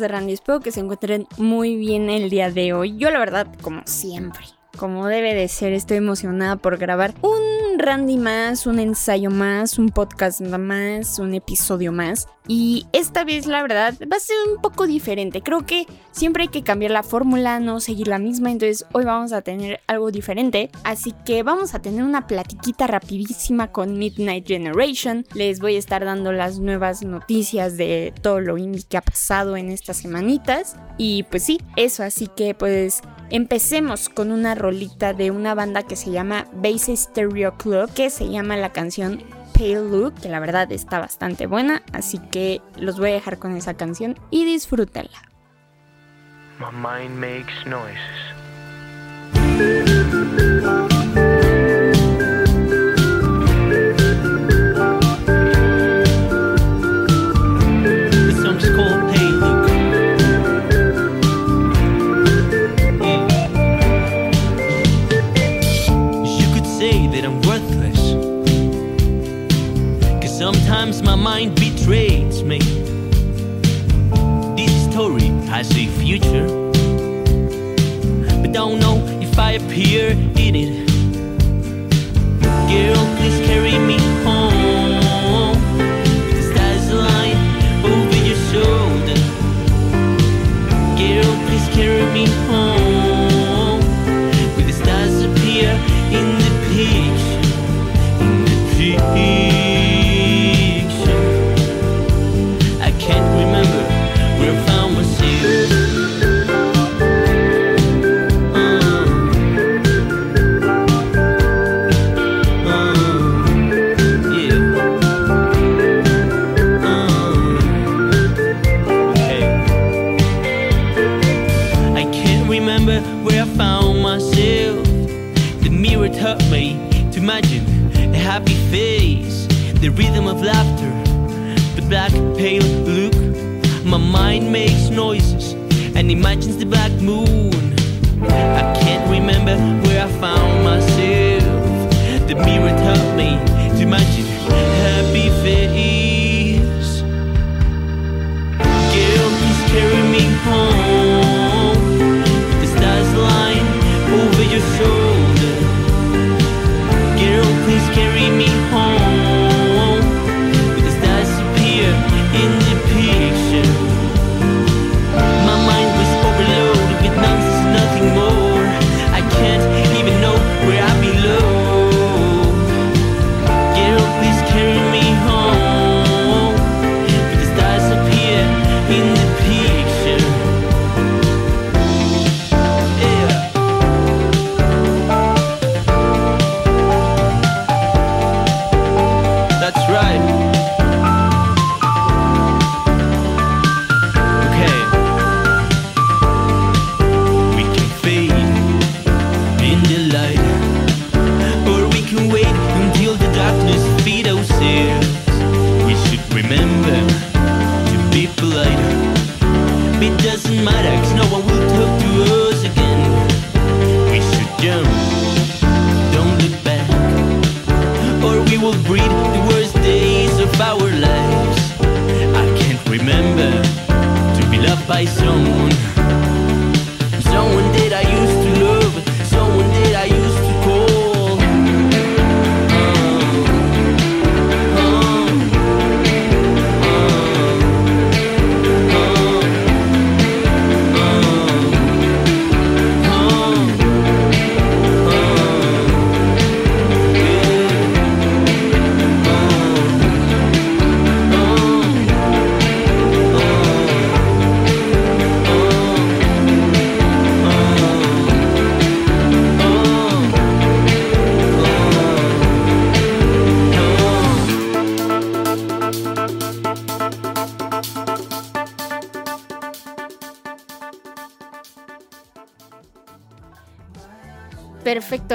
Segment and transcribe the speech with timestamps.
[0.00, 0.32] De Randy?
[0.32, 2.96] Espero que se encuentren muy bien el día de hoy.
[2.96, 4.44] Yo la verdad, como siempre,
[4.80, 9.90] como debe de ser, estoy emocionada por grabar un Randy más, un ensayo más, un
[9.90, 12.28] podcast más, un episodio más.
[12.48, 15.42] Y esta vez la verdad va a ser un poco diferente.
[15.42, 18.50] Creo que siempre hay que cambiar la fórmula, no seguir la misma.
[18.50, 20.70] Entonces hoy vamos a tener algo diferente.
[20.82, 25.26] Así que vamos a tener una platiquita rapidísima con Midnight Generation.
[25.34, 29.56] Les voy a estar dando las nuevas noticias de todo lo indie que ha pasado
[29.56, 30.76] en estas semanitas.
[30.98, 32.02] Y pues sí, eso.
[32.02, 37.56] Así que pues empecemos con una rolita de una banda que se llama Base Stereo
[37.56, 39.22] Club, que se llama la canción
[39.54, 43.56] Pale Look, que la verdad está bastante buena, así que los voy a dejar con
[43.56, 45.22] esa canción y disfrútenla.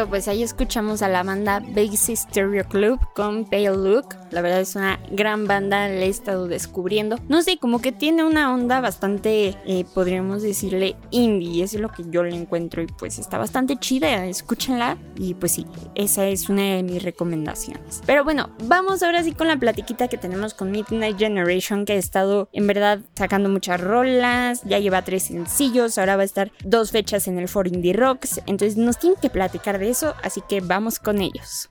[0.03, 4.14] Pues ahí escuchamos a la banda Basic Stereo Club con Pale Look.
[4.35, 7.17] La verdad es una gran banda, la he estado descubriendo.
[7.29, 11.63] No sé, como que tiene una onda bastante, eh, podríamos decirle, indie.
[11.63, 14.25] Eso es lo que yo le encuentro y pues está bastante chida.
[14.25, 15.65] Escúchenla y pues sí,
[15.95, 18.01] esa es una de mis recomendaciones.
[18.05, 21.95] Pero bueno, vamos ahora sí con la platiquita que tenemos con Midnight Generation que ha
[21.95, 24.63] estado en verdad sacando muchas rolas.
[24.65, 28.41] Ya lleva tres sencillos, ahora va a estar dos fechas en el For Indie Rocks.
[28.47, 31.69] Entonces nos tiene que platicar de eso, así que vamos con ellos.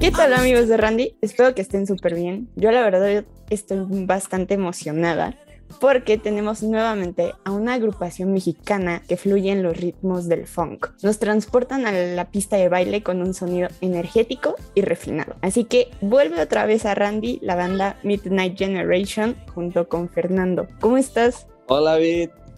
[0.00, 1.16] ¿Qué tal amigos de Randy?
[1.20, 2.48] Espero que estén súper bien.
[2.56, 5.36] Yo la verdad estoy bastante emocionada
[5.78, 10.88] porque tenemos nuevamente a una agrupación mexicana que fluye en los ritmos del funk.
[11.02, 15.36] Nos transportan a la pista de baile con un sonido energético y refinado.
[15.42, 20.66] Así que vuelve otra vez a Randy la banda Midnight Generation junto con Fernando.
[20.80, 21.46] ¿Cómo estás?
[21.68, 21.98] Hola.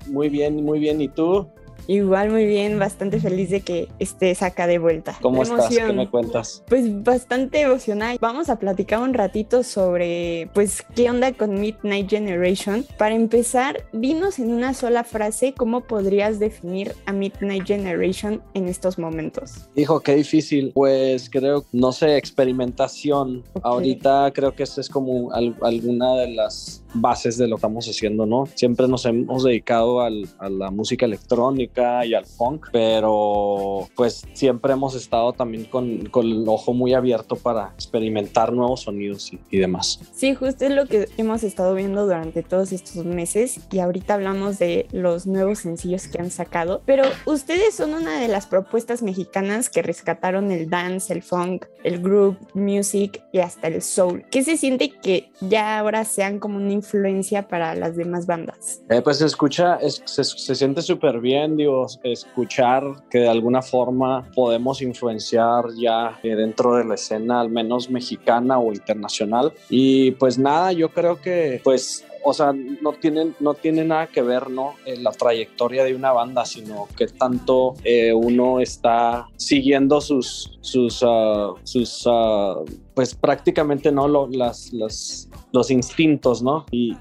[0.06, 1.00] Muy bien, muy bien.
[1.00, 1.48] ¿Y tú?
[1.86, 5.16] Igual muy bien, bastante feliz de que estés acá de vuelta.
[5.20, 5.68] ¿Cómo estás?
[5.68, 6.62] ¿Qué me cuentas?
[6.68, 8.16] Pues bastante emocionada.
[8.20, 12.86] Vamos a platicar un ratito sobre, pues, qué onda con Midnight Generation.
[12.98, 18.98] Para empezar, dinos en una sola frase cómo podrías definir a Midnight Generation en estos
[18.98, 19.68] momentos.
[19.74, 20.72] Hijo, qué difícil.
[20.74, 23.42] Pues creo, no sé, experimentación.
[23.62, 28.26] Ahorita creo que esto es como alguna de las bases de lo que estamos haciendo,
[28.26, 28.46] ¿no?
[28.54, 34.94] Siempre nos hemos dedicado a la música electrónica y al funk, pero pues siempre hemos
[34.94, 40.00] estado también con, con el ojo muy abierto para experimentar nuevos sonidos y, demás.
[40.12, 44.58] Sí, justo es lo que hemos estado viendo durante todos estos meses y ahorita hablamos
[44.58, 49.70] de los nuevos sencillos que han sacado, pero ustedes son una de las propuestas mexicanas
[49.70, 54.24] que rescataron el dance, el funk, el group music y hasta el soul.
[54.30, 58.82] ¿Qué se siente que ya ahora sean como un influencia para las demás bandas?
[58.88, 61.56] Eh, pues se escucha, se, siente súper bien,
[62.02, 67.90] escuchar que de alguna forma podemos influenciar ya eh, dentro de la escena, al menos
[67.90, 69.52] mexicana o internacional.
[69.68, 74.22] Y pues nada, yo creo que pues o sea, no tienen, no tiene nada que
[74.22, 74.74] ver, ¿no?
[74.84, 81.02] En la trayectoria de una banda, sino que tanto eh, uno está siguiendo sus, sus,
[81.04, 82.54] ah,
[82.94, 84.08] pues prácticamente, ¿no?
[84.08, 86.66] Los instintos, ¿no?
[86.70, 86.96] Y,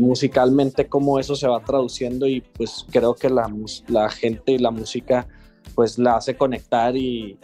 [0.00, 3.50] musicalmente cómo eso se va traduciendo y pues creo que la,
[3.88, 5.26] la gente y la música
[5.74, 7.38] pues la hace conectar y,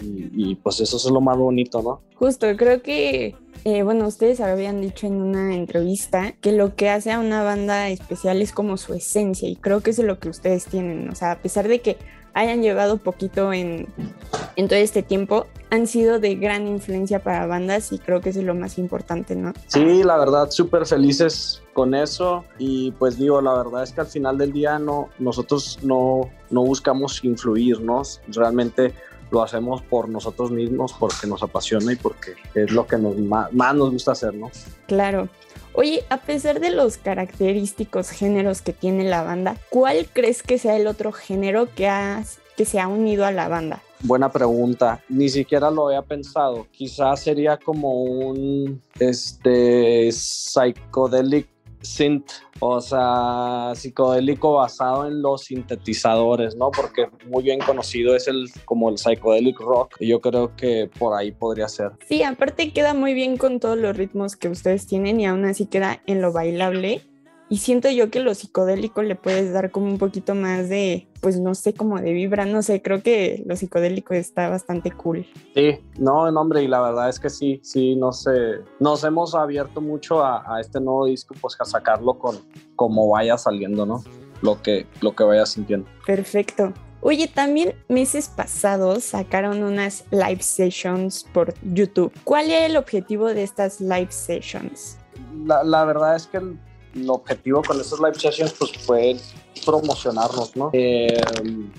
[0.62, 2.00] pues eso es lo más bonito, ¿no?
[2.14, 3.34] Justo, creo que,
[3.64, 7.88] eh, bueno, ustedes habían dicho en una entrevista que lo que hace a una banda
[7.88, 11.14] especial es como su esencia y creo que eso es lo que ustedes tienen, o
[11.14, 11.98] sea, a pesar de que
[12.34, 13.88] hayan llevado poquito en,
[14.56, 18.44] todo este tiempo, han sido de gran influencia para bandas y creo que eso es
[18.44, 19.52] lo más importante, ¿no?
[19.66, 24.06] Sí, la verdad, súper felices con eso y pues digo, la verdad es que al
[24.06, 28.94] final del día no, nosotros no, no buscamos influirnos, realmente
[29.30, 33.52] lo hacemos por nosotros mismos, porque nos apasiona y porque es lo que nos, más,
[33.52, 34.50] más nos gusta hacer, ¿no?
[34.86, 35.28] Claro.
[35.72, 40.76] Oye, a pesar de los característicos géneros que tiene la banda, ¿cuál crees que sea
[40.76, 43.80] el otro género que, has, que se ha unido a la banda?
[44.02, 45.00] Buena pregunta.
[45.08, 46.66] Ni siquiera lo había pensado.
[46.72, 51.46] Quizás sería como un este psychedelic
[51.82, 56.70] synth, o sea, psicodélico basado en los sintetizadores, ¿no?
[56.70, 59.96] Porque muy bien conocido es el como el psychedelic rock.
[60.00, 61.92] Y yo creo que por ahí podría ser.
[62.08, 65.66] Sí, aparte queda muy bien con todos los ritmos que ustedes tienen y aún así
[65.66, 67.02] queda en lo bailable
[67.50, 71.40] y siento yo que lo psicodélico le puedes dar como un poquito más de, pues
[71.40, 75.26] no sé, como de vibra, no sé, creo que lo psicodélico está bastante cool.
[75.52, 79.35] Sí, no, no, hombre, y la verdad es que sí, sí, no sé, nos hemos
[79.35, 82.38] abierto mucho a, este nuevo disco, pues a sacarlo con
[82.76, 84.04] como vaya saliendo, ¿no?
[84.42, 85.88] Lo que, lo que vaya sintiendo.
[86.07, 86.73] Perfecto.
[87.00, 92.12] Oye, también meses pasados sacaron unas live sessions por YouTube.
[92.23, 94.99] ¿Cuál es el objetivo de estas live sessions?
[95.45, 96.59] La, la verdad es que el
[97.09, 99.16] objetivo con estos live sessions pues fue
[99.64, 100.70] promocionarnos, ¿no?
[100.73, 101.20] Eh,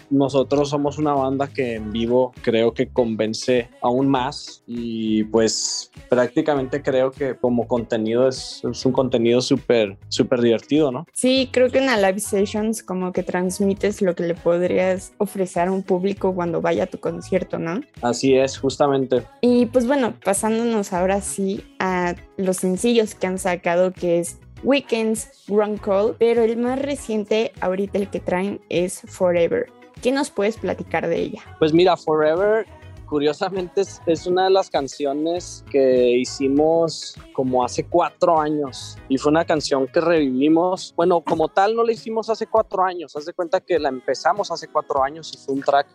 [0.09, 6.81] nosotros somos una banda que en vivo creo que convence aún más y pues prácticamente
[6.81, 11.05] creo que como contenido es, es un contenido súper, súper divertido, ¿no?
[11.13, 15.67] Sí, creo que en la live sessions como que transmites lo que le podrías ofrecer
[15.67, 17.81] a un público cuando vaya a tu concierto, ¿no?
[18.01, 19.23] Así es, justamente.
[19.41, 25.45] Y pues bueno, pasándonos ahora sí a los sencillos que han sacado, que es Weekends,
[25.47, 29.67] Run Call, pero el más reciente ahorita el que traen es Forever.
[30.01, 31.41] ¿Qué nos puedes platicar de ella?
[31.59, 32.65] Pues mira, Forever
[33.07, 39.31] curiosamente es, es, una de las canciones que hicimos como hace cuatro años y fue
[39.31, 40.93] una canción que revivimos.
[40.95, 44.49] Bueno, como tal no la hicimos hace cuatro años, haz de cuenta que la empezamos
[44.49, 45.87] hace cuatro años y fue un track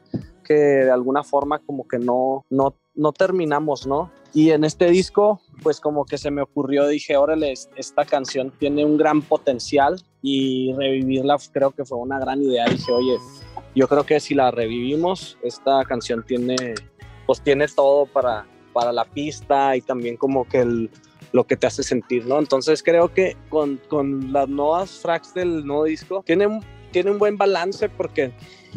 [0.44, 4.10] que de alguna forma como que no, no, no terminamos, ¿no?
[4.32, 8.84] Y en este disco, pues como que se me ocurrió, dije, órale, esta canción tiene
[8.84, 12.66] un gran potencial y revivirla creo que fue una gran idea.
[12.66, 13.16] Dije, oye,
[13.74, 16.56] yo creo que si la revivimos, esta canción tiene,
[17.26, 20.88] pues tiene todo para, para la pista y también como que
[21.32, 22.38] lo que te hace sentir, ¿no?
[22.38, 26.60] Entonces creo que con, con las nuevas tracks del nuevo disco tiene,
[26.92, 28.32] tiene un buen balance porque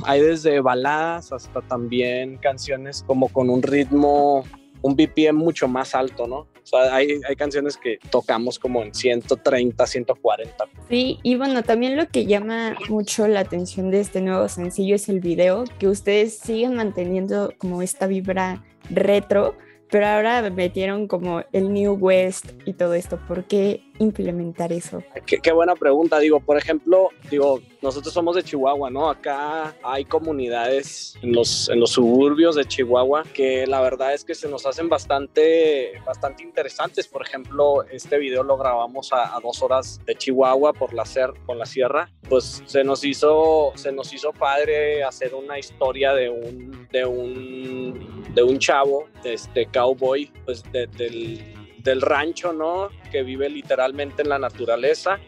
[0.06, 4.44] hay desde baladas hasta también canciones como con un ritmo,
[4.82, 6.38] un BPM mucho más alto, ¿no?
[6.38, 10.65] O sea, hay, hay, canciones que tocamos como en 130, 140.
[10.88, 15.10] Sí, y bueno, también lo que llama mucho la atención de este nuevo sencillo es
[15.10, 19.56] el video, que ustedes siguen manteniendo como esta vibra retro,
[19.89, 23.20] pero ahora metieron como el New West y todo esto.
[23.27, 25.03] ¿Por qué implementar eso?
[25.25, 26.20] Qué, qué, buena pregunta.
[26.20, 29.10] Digo, por ejemplo, digo, nosotros somos de Chihuahua, ¿no?
[29.10, 34.36] Acá hay comunidades en los, en los suburbios de Chihuahua que la verdad es que
[34.36, 37.08] se nos hacen bastante, bastante interesantes.
[37.08, 41.32] Por ejemplo, este video lo grabamos a, a dos horas de Chihuahua por la, ser,
[41.46, 42.10] por la sierra.
[42.27, 48.34] Pues se nos hizo, se nos hizo padre hacer una historia de un, de un,
[48.34, 52.89] de un chavo, este cowboy, pues de, del del rancho, ¿no?
[53.12, 55.19] Que vive literalmente en la naturaleza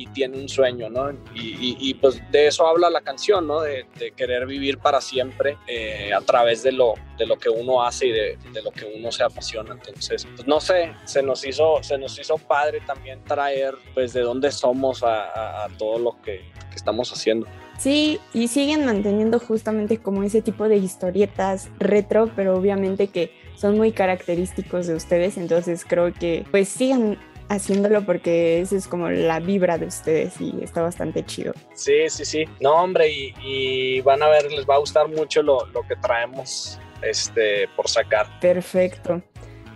[0.00, 1.10] y tiene un sueño, ¿no?
[1.34, 3.60] Y, pues de eso habla la canción, ¿no?
[3.60, 7.82] De, de querer vivir para siempre eh, a través de lo, de lo que uno
[7.84, 9.74] hace y de, de, lo que uno se apasiona.
[9.74, 14.22] Entonces, pues no sé, se nos hizo, se nos hizo padre también traer, pues, de
[14.22, 17.46] dónde somos a, a, a todo lo que, que estamos haciendo.
[17.78, 23.76] Sí, y siguen manteniendo justamente como ese tipo de historietas retro, pero obviamente que son
[23.76, 27.18] muy característicos de ustedes, entonces creo que pues sigan
[27.50, 31.52] haciéndolo porque esa es como la vibra de ustedes y está bastante chido.
[31.74, 32.44] Sí, sí, sí.
[32.60, 35.96] No, hombre, y, y van a ver, les va a gustar mucho lo, lo que
[35.96, 38.26] traemos este, por sacar.
[38.40, 39.22] Perfecto.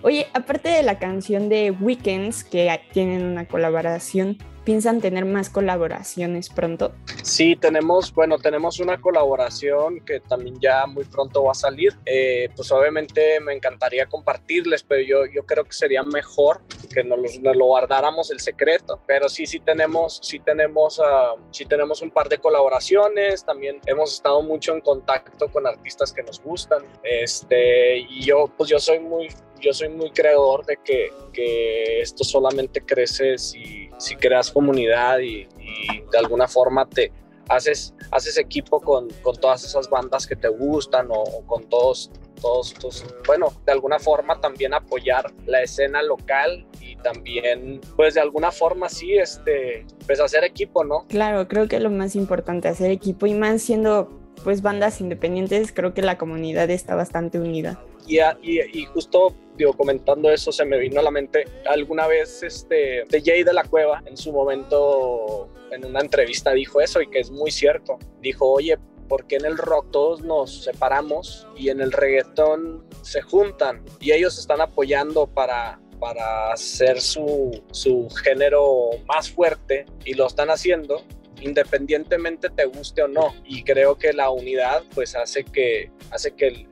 [0.00, 6.49] Oye, aparte de la canción de Weekends, que tienen una colaboración, ¿piensan tener más colaboraciones
[6.49, 6.92] pronto?
[7.23, 11.94] Sí, tenemos, bueno, tenemos una colaboración que también ya muy pronto va a salir.
[12.06, 16.61] Eh, pues obviamente me encantaría compartirles, pero yo, yo creo que sería mejor
[16.92, 19.00] que nos, nos lo guardáramos el secreto.
[19.06, 23.44] Pero sí, sí tenemos, sí tenemos, uh, sí tenemos un par de colaboraciones.
[23.44, 26.83] También hemos estado mucho en contacto con artistas que nos gustan.
[27.02, 29.28] Este, y yo, pues yo soy muy,
[29.61, 35.46] yo soy muy creador de que, que esto solamente crece si, si creas comunidad y,
[36.10, 37.12] de alguna forma te
[37.48, 42.10] haces, haces equipo con, con todas esas bandas que te gustan o, con todos,
[42.40, 48.20] todos, todos, bueno, de alguna forma también apoyar la escena local y también, pues de
[48.20, 51.06] alguna forma sí, este, pues hacer equipo, ¿no?
[51.08, 54.08] Claro, creo que lo más importante, hacer equipo y más siendo
[54.42, 57.80] pues bandas independientes, creo que la comunidad está bastante unida.
[58.06, 59.34] Y, y, justo
[59.76, 63.62] comentando eso se me vino a la mente alguna vez este de Jay de la
[63.64, 67.99] Cueva en su momento en una entrevista dijo eso y que es muy cierto.
[68.20, 73.23] Dijo oye ¿por qué en el rock todos nos separamos y en el reggaetón se
[73.23, 80.26] juntan y ellos están apoyando para para hacer su, su género más fuerte y lo
[80.26, 81.02] están haciendo
[81.44, 83.34] independientemente te guste o no.
[83.46, 86.66] Y creo que la unidad pues hace que, hace que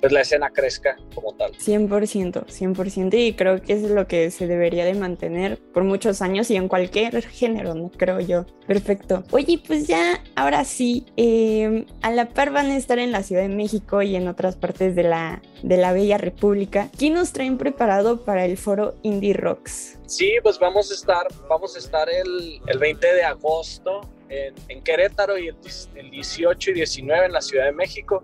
[0.00, 1.52] pues, la escena crezca como tal.
[1.52, 3.14] 100%, 100%.
[3.14, 6.68] Y creo que es lo que se debería de mantener por muchos años y en
[6.68, 7.90] cualquier género, ¿no?
[7.90, 8.46] Creo yo.
[8.66, 9.24] Perfecto.
[9.30, 13.42] Oye, pues ya, ahora sí, eh, a la par van a estar en la Ciudad
[13.42, 16.88] de México y en otras partes de la, de la Bella República.
[16.98, 19.98] ¿Qué nos traen preparado para el foro Indie Rocks?
[20.12, 24.84] Sí, pues vamos a estar, vamos a estar el, el 20 de agosto en, en,
[24.84, 25.56] Querétaro y el,
[25.94, 28.22] el, 18 y 19 en la Ciudad de México.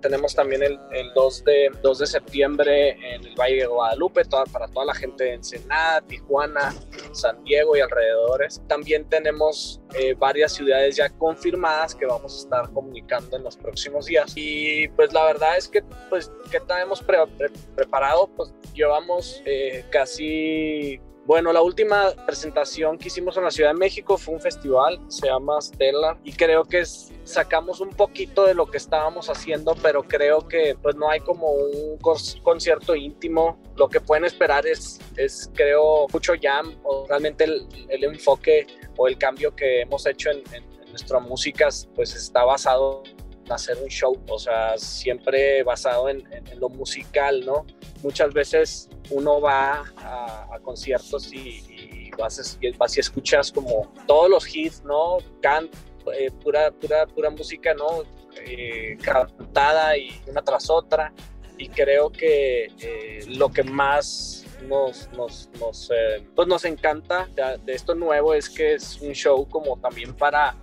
[0.00, 4.68] Tenemos, también el, el 2, de, 2 de septiembre en el Valle de Guadalupe para
[4.68, 6.74] toda la gente de Ensenada, Tijuana,
[7.12, 8.62] San Diego y alrededores.
[8.66, 14.06] También tenemos eh, varias ciudades ya confirmadas que vamos a estar comunicando en los próximos
[14.06, 14.32] días.
[14.34, 18.30] Y pues la verdad es que, pues, ¿qué tenemos pre pre preparado?
[18.34, 24.16] Pues llevamos eh, casi bueno, la última presentación que hicimos en la Ciudad de México
[24.16, 28.78] fue un festival, se llama Stellar, y creo que sacamos un poquito de lo que
[28.78, 31.98] estábamos haciendo, pero creo que pues no hay como un
[32.42, 33.60] concierto íntimo.
[33.76, 38.66] Lo que pueden esperar es, es creo, mucho jam, o realmente el, el enfoque
[38.96, 43.02] o el cambio que hemos hecho en, en, en música pues está basado
[43.50, 47.66] hacer un show, o sea, siempre basado en, en, lo musical, ¿no?
[48.02, 54.54] Muchas veces uno va a, conciertos y, y vas, vas, y escuchas como todos los
[54.54, 55.18] hits, ¿no?
[55.40, 55.68] Can,
[56.14, 58.02] eh, pura, pura, pura música, ¿no?
[58.36, 61.12] Eh, cantada y una tras otra.
[61.56, 65.90] Y creo que eh, lo que más nos, nos, nos,
[66.34, 70.54] pues nos encanta de, de, esto nuevo es que es un show como también para,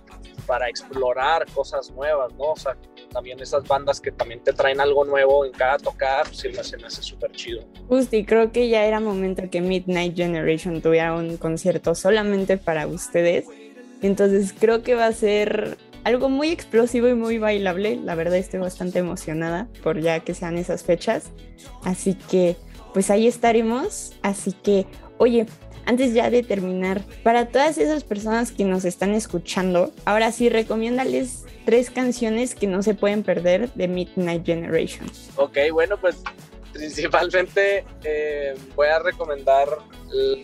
[0.46, 2.52] para explorar cosas nuevas, ¿no?
[2.52, 2.76] O sea,
[3.16, 6.58] también esas bandas que también te traen algo nuevo en cada tocada, pues se me
[6.58, 7.64] hace, me hace súper chido.
[7.88, 12.86] Justo, y creo que ya era momento que Midnight Generation tuviera un concierto solamente para
[12.86, 13.46] ustedes.
[14.02, 17.96] Entonces creo que va a ser algo muy explosivo y muy bailable.
[17.96, 21.30] La verdad estoy bastante emocionada por ya que sean esas fechas.
[21.84, 22.56] Así que
[22.92, 24.12] pues ahí estaremos.
[24.20, 24.84] Así que,
[25.16, 25.46] oye,
[25.86, 31.44] antes ya de terminar, para todas esas personas que nos están escuchando, ahora sí, recomiéndales
[31.64, 35.06] tres canciones que no se pueden perder de Midnight Generation.
[35.36, 36.22] Ok, bueno, pues
[36.72, 39.66] principalmente eh, voy a recomendar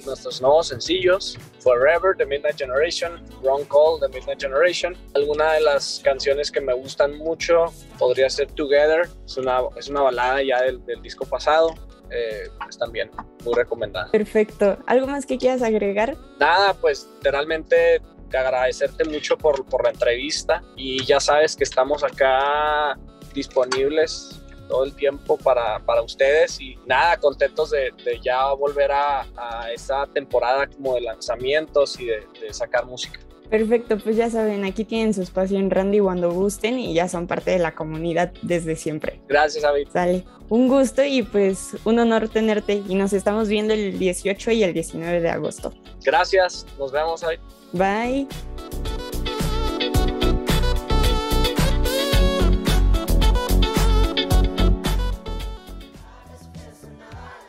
[0.04, 4.96] nuestros nuevos sencillos, Forever de Midnight Generation, Wrong Call de Midnight Generation.
[5.14, 7.66] Alguna de las canciones que me gustan mucho
[7.98, 11.74] podría ser Together, es una, es una balada ya del, del disco pasado.
[12.14, 13.10] Eh, pues también
[13.44, 14.10] muy recomendada.
[14.10, 14.78] Perfecto.
[14.86, 16.16] ¿Algo más que quieras agregar?
[16.38, 18.00] Nada, pues literalmente
[18.32, 22.98] agradecerte mucho por, por la entrevista y ya sabes que estamos acá
[23.34, 29.26] disponibles todo el tiempo para, para ustedes y nada, contentos de, de ya volver a,
[29.36, 33.20] a, esa temporada como de lanzamientos y de, de, sacar música.
[33.52, 37.26] Perfecto, pues ya saben, aquí tienen su espacio en Randy cuando gusten y ya son
[37.26, 39.20] parte de la comunidad desde siempre.
[39.28, 39.88] Gracias, David.
[39.92, 44.62] Sale, un gusto y pues un honor tenerte y nos estamos viendo el 18 y
[44.62, 45.74] el 19 de agosto.
[46.02, 47.40] Gracias, nos vemos, David.
[47.74, 48.26] Bye.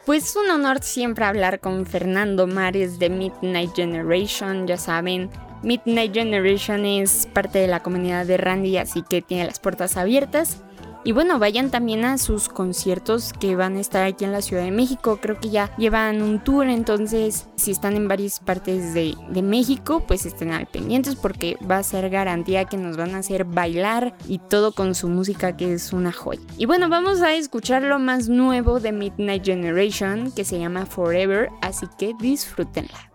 [0.06, 5.30] Pues un honor siempre hablar con Fernando Mares de Midnight Generation, ya saben.
[5.64, 10.62] Midnight Generation es parte de la comunidad de Randy, así que tiene las puertas abiertas.
[11.06, 14.64] Y bueno, vayan también a sus conciertos que van a estar aquí en la Ciudad
[14.64, 15.20] de México.
[15.22, 20.02] Creo que ya llevan un tour, entonces si están en varias partes de, de, México,
[20.08, 24.16] pues estén al pendientes porque va a ser garantía que nos van a hacer bailar
[24.30, 26.42] y todo con su música que es una joya.
[26.58, 31.50] Y bueno, vamos a escuchar lo más nuevo de Midnight Generation que se llama Forever,
[31.62, 33.12] así que disfrútenla.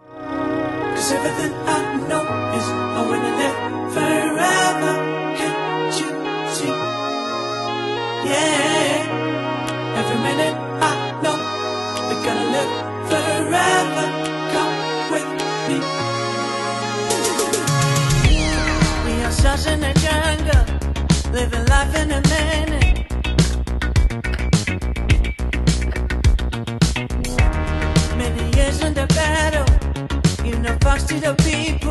[8.25, 8.99] Yeah,
[10.01, 10.93] every minute I
[11.23, 11.37] know
[12.09, 12.73] we're gonna live
[13.11, 14.07] forever.
[14.53, 14.75] Come
[15.13, 15.29] with
[15.69, 15.79] me.
[19.05, 20.65] We are stars in a jungle,
[21.33, 22.99] living life in a minute.
[28.17, 29.69] Many years in the battle,
[30.45, 31.88] you know, fox to the people.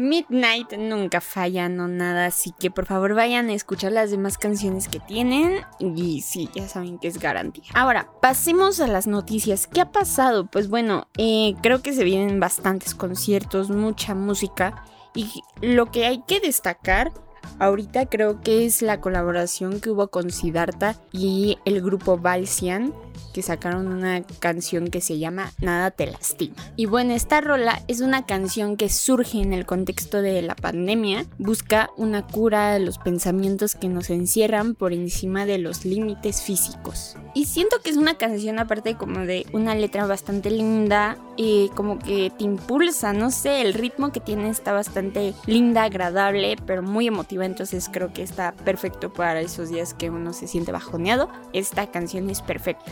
[0.00, 4.88] Midnight nunca falla, no nada, así que por favor vayan a escuchar las demás canciones
[4.88, 7.64] que tienen y sí, ya saben que es garantía.
[7.74, 9.66] Ahora, pasemos a las noticias.
[9.66, 10.46] ¿Qué ha pasado?
[10.46, 14.84] Pues bueno, eh, creo que se vienen bastantes conciertos, mucha música
[15.14, 17.12] y lo que hay que destacar
[17.58, 22.94] ahorita creo que es la colaboración que hubo con Siddhartha y el grupo Valsian
[23.32, 26.56] que sacaron una canción que se llama Nada te lastima.
[26.76, 31.26] Y bueno, esta rola es una canción que surge en el contexto de la pandemia,
[31.38, 37.16] busca una cura de los pensamientos que nos encierran por encima de los límites físicos.
[37.34, 41.98] Y siento que es una canción aparte como de una letra bastante linda y como
[41.98, 47.06] que te impulsa, no sé, el ritmo que tiene está bastante linda, agradable, pero muy
[47.06, 51.30] emotiva, entonces creo que está perfecto para esos días que uno se siente bajoneado.
[51.52, 52.90] Esta canción es perfecta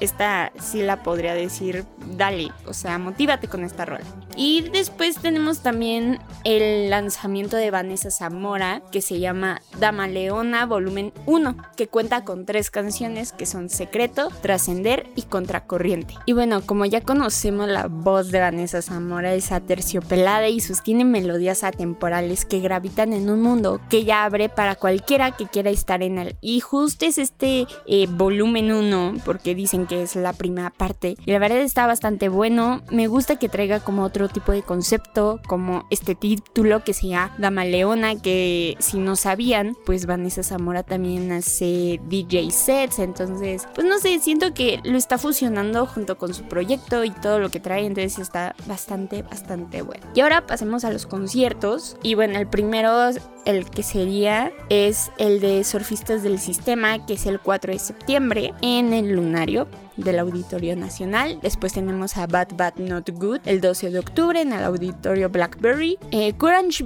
[0.00, 1.84] esta sí la podría decir,
[2.16, 4.04] dale, o sea, motívate con esta rola.
[4.36, 11.12] Y después tenemos también el lanzamiento de Vanessa Zamora, que se llama Dama Leona Volumen
[11.26, 16.14] 1, que cuenta con tres canciones que son Secreto, Trascender y Contracorriente.
[16.26, 21.64] Y bueno, como ya conocemos la voz de Vanessa Zamora, es aterciopelada y sostiene melodías
[21.64, 26.18] atemporales que gravitan en un mundo que ya abre para cualquiera que quiera estar en
[26.18, 26.36] él.
[26.40, 31.16] Y justo es este eh, volumen 1, porque dicen que es la primera parte.
[31.26, 32.80] Y la verdad está bastante bueno.
[32.90, 37.34] Me gusta que traiga como otro tipo de concepto, como este título que se llama
[37.36, 42.98] Dama Leona, que si no sabían, pues Vanessa Zamora también hace DJ sets.
[42.98, 47.38] Entonces, pues no sé, siento que lo está fusionando junto con su proyecto y todo
[47.38, 47.84] lo que trae.
[47.84, 50.06] Entonces está bastante, bastante bueno.
[50.14, 51.98] Y ahora pasemos a los conciertos.
[52.02, 53.10] Y bueno, el primero,
[53.48, 58.52] el que sería, es el de Surfistas del Sistema, que es el 4 de septiembre
[58.60, 59.66] en el Lunario
[59.98, 61.38] del Auditorio Nacional.
[61.42, 65.98] Después tenemos a Bad Bad Not Good el 12 de octubre en el Auditorio Blackberry.
[66.10, 66.34] Eh,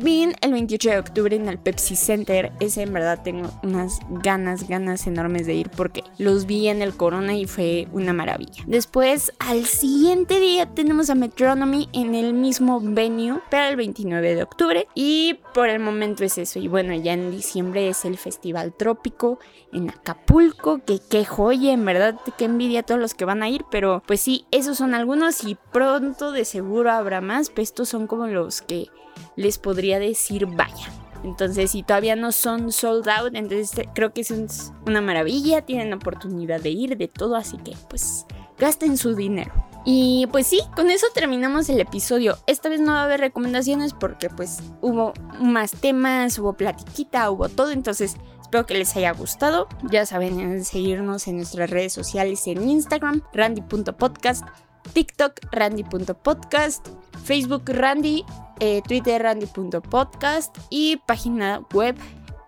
[0.01, 2.53] Bean el 28 de octubre en el Pepsi Center.
[2.61, 6.97] Ese en verdad tengo unas ganas, ganas enormes de ir porque los vi en el
[6.97, 8.65] Corona y fue una maravilla.
[8.67, 14.43] Después al siguiente día tenemos a Metronomy en el mismo venue, pero el 29 de
[14.43, 14.89] octubre.
[14.95, 16.59] Y por el momento es eso.
[16.59, 19.39] Y bueno, ya en diciembre es el Festival Trópico
[19.73, 20.81] en Acapulco.
[20.85, 23.65] Que qué joya, en verdad, qué envidia a todos los que van a ir.
[23.71, 27.51] Pero pues sí, esos son algunos y pronto de seguro habrá más.
[27.51, 28.89] Pero estos son como los que
[29.37, 30.91] les podría decir vaya.
[31.25, 35.63] Entonces, si todavía no son sold out, entonces creo que es una maravilla.
[35.63, 37.37] Tienen oportunidad de ir, de todo.
[37.37, 38.27] Así que, pues,
[38.59, 39.53] gasten su dinero.
[39.85, 42.39] Y pues sí, con eso terminamos el episodio.
[42.47, 47.49] Esta vez no va a haber recomendaciones porque pues hubo más temas, hubo platiquita, hubo
[47.49, 47.73] todo.
[47.73, 48.17] Entonces
[48.53, 49.67] espero que les haya gustado.
[49.91, 54.47] Ya saben, en seguirnos en nuestras redes sociales en Instagram, randy.podcast,
[54.93, 56.87] TikTok, randy.podcast,
[57.25, 58.27] Facebook, randy,
[58.61, 61.97] eh, Twitter, randy.podcast y página web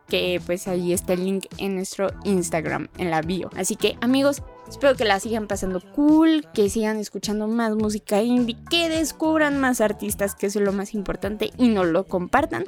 [0.07, 3.49] que pues ahí está el link en nuestro Instagram, en la bio.
[3.57, 8.57] Así que amigos, espero que la sigan pasando cool, que sigan escuchando más música indie,
[8.71, 12.65] que descubran más artistas, que es lo más importante, y nos lo compartan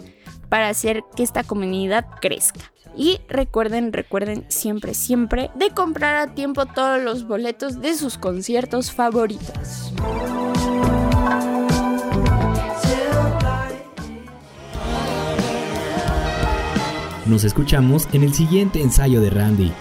[0.49, 2.73] para hacer que esta comunidad crezca.
[2.97, 8.91] Y recuerden, recuerden siempre, siempre de comprar a tiempo todos los boletos de sus conciertos
[8.91, 9.93] favoritos.
[17.27, 19.73] Nos escuchamos en el siguiente ensayo de Randy.